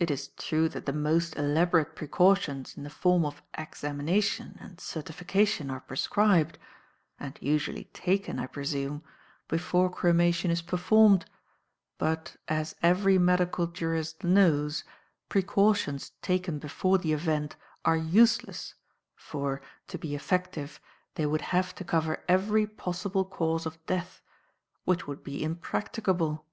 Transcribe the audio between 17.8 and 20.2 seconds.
are useless, for, to be